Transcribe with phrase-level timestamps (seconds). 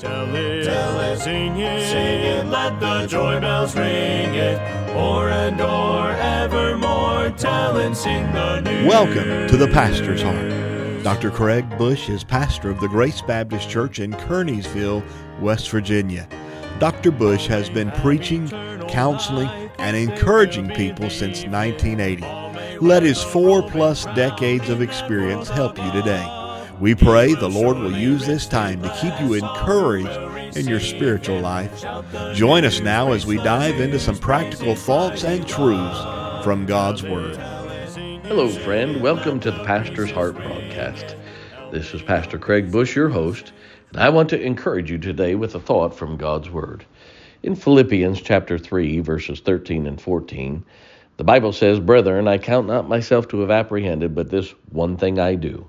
[0.00, 4.58] Tell it, tell it, sing it, sing it, let the joy bells ring it.
[4.96, 8.86] O'er and o'er, evermore, tell and sing the news.
[8.86, 11.02] Welcome to the Pastor's Heart.
[11.04, 11.30] Dr.
[11.30, 15.04] Craig Bush is pastor of the Grace Baptist Church in Kearneysville,
[15.38, 16.26] West Virginia.
[16.78, 17.10] Dr.
[17.10, 18.48] Bush has been preaching,
[18.88, 19.48] counseling,
[19.78, 22.78] and encouraging people since 1980.
[22.78, 26.39] Let his four plus decades of experience help you today.
[26.80, 31.38] We pray the Lord will use this time to keep you encouraged in your spiritual
[31.38, 31.84] life.
[32.32, 36.00] Join us now as we dive into some practical thoughts and truths
[36.42, 37.36] from God's Word.
[38.24, 39.02] Hello, friend.
[39.02, 41.16] Welcome to the Pastor's Heart broadcast.
[41.70, 43.52] This is Pastor Craig Bush, your host,
[43.90, 46.86] and I want to encourage you today with a thought from God's Word.
[47.42, 50.64] In Philippians chapter 3, verses 13 and 14,
[51.18, 55.18] the Bible says, Brethren, I count not myself to have apprehended, but this one thing
[55.18, 55.68] I do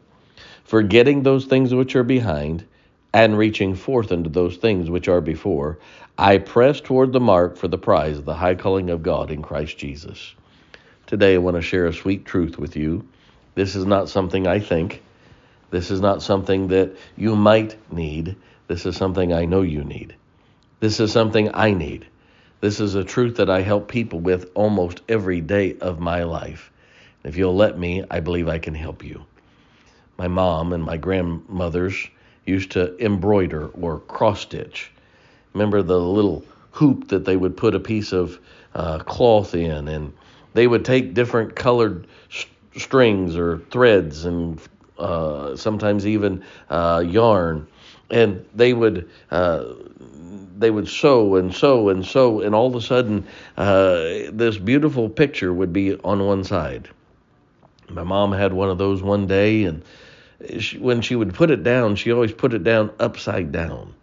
[0.71, 2.65] forgetting those things which are behind,
[3.11, 5.77] and reaching forth unto those things which are before,
[6.17, 9.41] I press toward the mark for the prize of the high calling of God in
[9.41, 10.33] Christ Jesus.
[11.07, 13.05] Today, I want to share a sweet truth with you.
[13.53, 15.03] This is not something I think.
[15.71, 18.37] This is not something that you might need.
[18.67, 20.15] This is something I know you need.
[20.79, 22.05] This is something I need.
[22.61, 26.71] This is a truth that I help people with almost every day of my life.
[27.25, 29.25] If you'll let me, I believe I can help you
[30.21, 32.07] my mom and my grandmothers
[32.45, 34.91] used to embroider or cross stitch.
[35.53, 38.37] Remember the little hoop that they would put a piece of
[38.75, 40.13] uh, cloth in, and
[40.53, 42.05] they would take different colored
[42.77, 44.61] strings or threads and
[44.99, 47.65] uh, sometimes even uh, yarn,
[48.11, 49.65] and they would uh,
[50.59, 53.25] they would sew and sew and sew, and all of a sudden,
[53.57, 56.89] uh, this beautiful picture would be on one side.
[57.89, 59.81] My mom had one of those one day, and
[60.59, 63.93] she, when she would put it down, she always put it down upside down.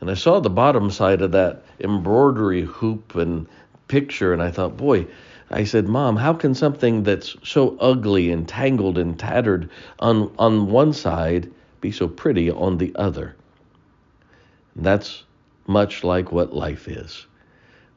[0.00, 3.46] And I saw the bottom side of that embroidery hoop and
[3.88, 5.06] picture, and I thought, boy,
[5.50, 10.70] I said, Mom, how can something that's so ugly and tangled and tattered on, on
[10.70, 11.50] one side
[11.80, 13.36] be so pretty on the other?
[14.74, 15.24] And that's
[15.66, 17.26] much like what life is.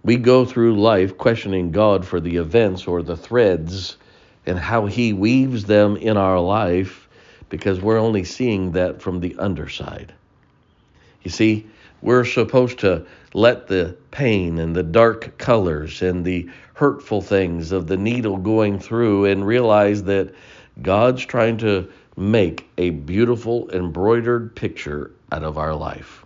[0.03, 3.97] We go through life questioning God for the events or the threads
[4.45, 7.06] and how He weaves them in our life
[7.49, 10.13] because we're only seeing that from the underside.
[11.23, 11.67] You see,
[12.01, 17.87] we're supposed to let the pain and the dark colors and the hurtful things of
[17.87, 20.33] the needle going through and realize that
[20.81, 26.23] God's trying to make a beautiful embroidered picture out of our life.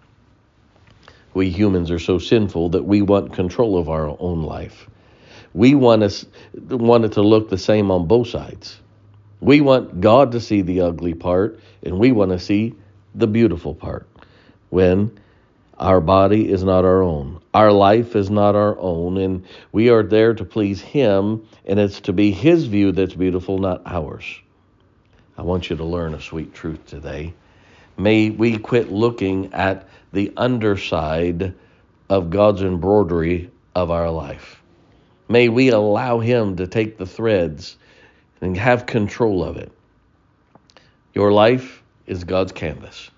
[1.33, 4.89] We humans are so sinful that we want control of our own life.
[5.53, 8.80] We want, us, want it to look the same on both sides.
[9.41, 12.75] We want God to see the ugly part, and we want to see
[13.15, 14.07] the beautiful part.
[14.69, 15.19] When
[15.79, 20.03] our body is not our own, our life is not our own, and we are
[20.03, 24.23] there to please Him, and it's to be His view that's beautiful, not ours.
[25.37, 27.33] I want you to learn a sweet truth today.
[27.97, 31.55] May we quit looking at the underside
[32.09, 34.61] of God's embroidery of our life.
[35.27, 37.77] May we allow Him to take the threads
[38.41, 39.71] and have control of it.
[41.13, 43.09] Your life is God's canvas.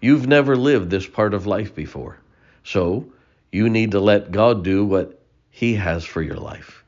[0.00, 2.18] You've never lived this part of life before.
[2.64, 3.12] So
[3.52, 5.20] you need to let God do what
[5.50, 6.84] He has for your life.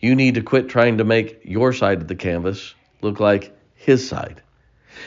[0.00, 4.08] You need to quit trying to make your side of the canvas look like His
[4.08, 4.42] side.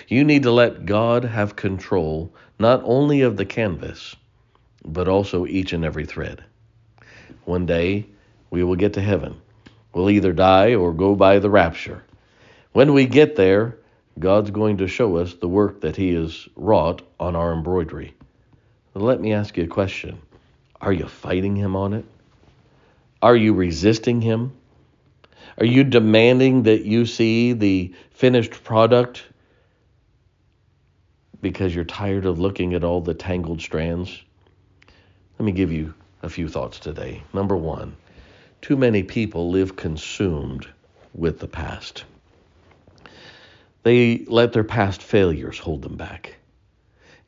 [0.08, 4.16] You need to let God have control not only of the canvas,
[4.86, 6.44] but also each and every thread.
[7.46, 8.06] One day
[8.52, 9.42] we will get to heaven
[9.94, 12.04] We'll either die or go by the rapture.
[12.72, 13.78] When we get there,
[14.20, 18.14] God's going to show us the work that He has wrought on our embroidery.
[18.94, 20.20] let me ask you a question
[20.82, 22.06] Are you fighting Him on it?
[23.22, 24.54] Are you resisting Him?
[25.58, 29.24] Are you demanding that you see the finished product
[31.42, 34.24] because you're tired of looking at all the tangled strands?
[35.38, 37.24] Let me give you a few thoughts today.
[37.34, 37.96] Number one,
[38.62, 40.68] too many people live consumed
[41.14, 42.04] with the past.
[43.84, 46.36] They let their past failures hold them back.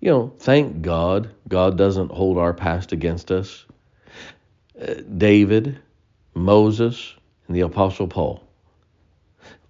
[0.01, 3.65] You know, thank God, God doesn't hold our past against us.
[4.81, 5.77] Uh, David,
[6.33, 7.13] Moses,
[7.47, 8.43] and the Apostle Paul.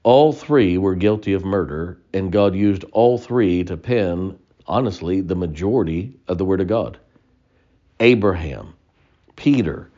[0.03, 5.35] All three were guilty of murder, and God used all three to pen, honestly, the
[5.35, 6.97] majority of the Word of God.
[7.99, 8.73] Abraham,
[9.35, 9.90] Peter,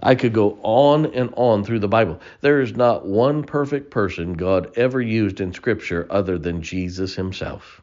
[0.00, 2.20] I could go on and on through the Bible.
[2.40, 7.82] There is not one perfect person God ever used in Scripture other than Jesus himself.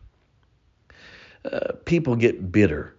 [1.44, 2.96] Uh, people get bitter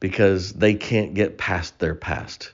[0.00, 2.52] because they can't get past their past.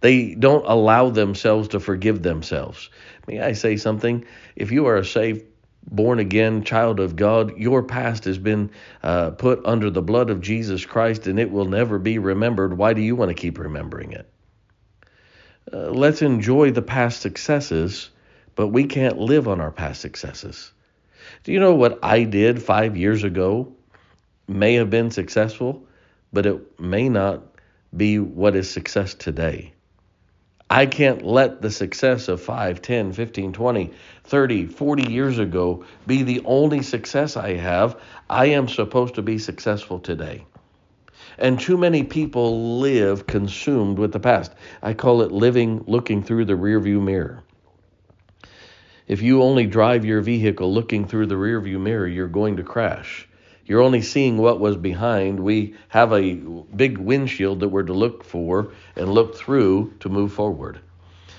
[0.00, 2.90] They don't allow themselves to forgive themselves.
[3.26, 4.24] May I say something?
[4.54, 5.44] If you are a saved,
[5.90, 8.70] born again child of God, your past has been
[9.02, 12.76] uh, put under the blood of Jesus Christ and it will never be remembered.
[12.76, 14.30] Why do you want to keep remembering it?
[15.72, 18.10] Uh, let's enjoy the past successes,
[18.54, 20.72] but we can't live on our past successes.
[21.42, 23.72] Do you know what I did five years ago
[24.46, 25.86] may have been successful,
[26.32, 27.42] but it may not
[27.96, 29.72] be what is success today?
[30.68, 33.92] I can't let the success of 5, 10, 15, 20,
[34.24, 38.00] 30, 40 years ago be the only success I have.
[38.28, 40.44] I am supposed to be successful today.
[41.38, 44.52] And too many people live consumed with the past.
[44.82, 47.42] I call it living looking through the rearview mirror.
[49.06, 53.28] If you only drive your vehicle looking through the rearview mirror, you're going to crash.
[53.64, 55.40] You're only seeing what was behind.
[55.40, 60.32] We have a big windshield that we're to look for and look through to move
[60.32, 60.80] forward.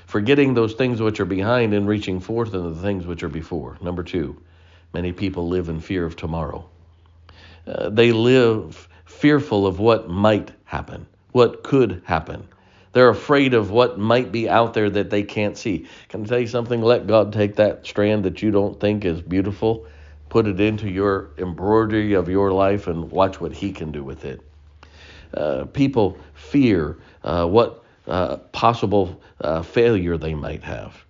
[0.06, 3.78] Forgetting those things which are behind and reaching forth into the things which are before.
[3.82, 4.42] Number two,
[4.94, 6.70] many people live in fear of tomorrow.
[7.66, 12.48] Uh, they live fearful of what might happen, what could happen.
[12.94, 15.88] They're afraid of what might be out there that they can't see.
[16.10, 16.82] Can I tell you something?
[16.82, 19.88] Let God take that strand that you don't think is beautiful,
[20.30, 24.24] put it into your embroidery of your life, and watch what He can do with
[24.24, 24.42] it.
[25.34, 31.06] Uh, people fear uh, what uh, possible uh, failure they might have.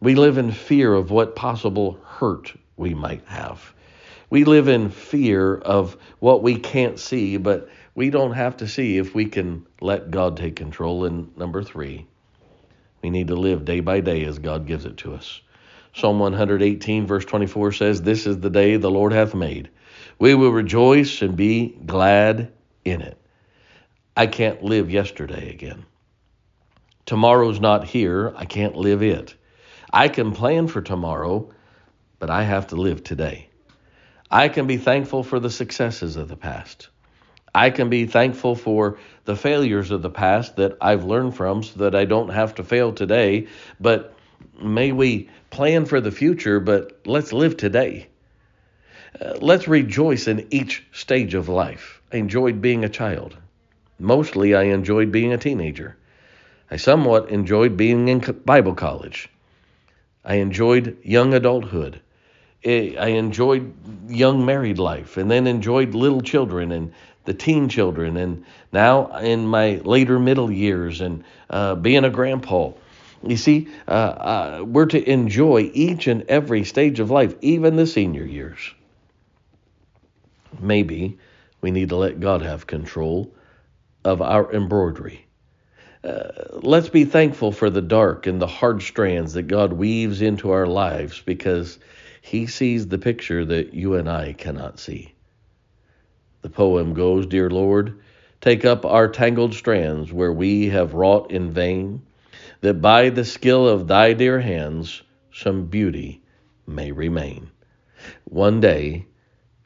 [0.00, 3.74] We live in fear of what possible hurt we might have.
[4.34, 8.98] We live in fear of what we can't see, but we don't have to see
[8.98, 11.04] if we can let God take control.
[11.04, 12.08] And number three,
[13.00, 15.40] we need to live day by day as God gives it to us.
[15.94, 19.70] Psalm 118, verse 24 says, This is the day the Lord hath made.
[20.18, 22.52] We will rejoice and be glad
[22.84, 23.16] in it.
[24.16, 25.86] I can't live yesterday again.
[27.06, 28.34] Tomorrow's not here.
[28.34, 29.36] I can't live it.
[29.92, 31.54] I can plan for tomorrow,
[32.18, 33.50] but I have to live today.
[34.34, 36.88] I can be thankful for the successes of the past.
[37.54, 41.78] I can be thankful for the failures of the past that I've learned from so
[41.78, 43.46] that I don't have to fail today.
[43.78, 44.12] But
[44.60, 48.08] may we plan for the future, but let's live today.
[49.20, 52.02] Uh, let's rejoice in each stage of life.
[52.12, 53.36] I enjoyed being a child.
[54.00, 55.96] Mostly, I enjoyed being a teenager.
[56.72, 59.28] I somewhat enjoyed being in Bible college.
[60.24, 62.00] I enjoyed young adulthood.
[62.64, 63.74] I enjoyed
[64.08, 66.92] young married life and then enjoyed little children and
[67.24, 72.70] the teen children and now in my later middle years and uh, being a grandpa.
[73.26, 77.86] You see, uh, uh, we're to enjoy each and every stage of life, even the
[77.86, 78.58] senior years.
[80.60, 81.18] Maybe
[81.60, 83.34] we need to let God have control
[84.04, 85.26] of our embroidery.
[86.02, 86.28] Uh,
[86.60, 90.66] let's be thankful for the dark and the hard strands that God weaves into our
[90.66, 91.78] lives because
[92.24, 95.12] he sees the picture that you and I cannot see.
[96.40, 98.00] The poem goes, Dear Lord,
[98.40, 102.00] take up our tangled strands where we have wrought in vain,
[102.62, 105.02] that by the skill of thy dear hands
[105.34, 106.22] some beauty
[106.66, 107.50] may remain.
[108.24, 109.04] One day,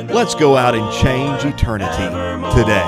[0.08, 2.08] Let's go out and change eternity
[2.56, 2.82] today.